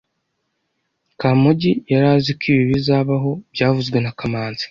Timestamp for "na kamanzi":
4.01-4.59